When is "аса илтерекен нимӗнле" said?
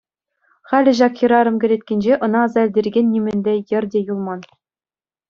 2.45-3.53